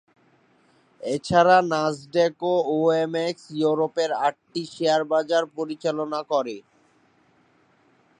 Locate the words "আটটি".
4.27-4.61